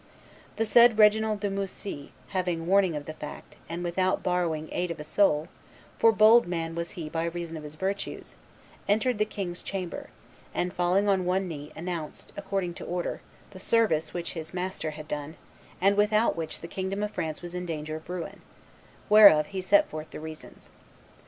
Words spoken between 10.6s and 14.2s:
falling on one knee, announced, according to order, the service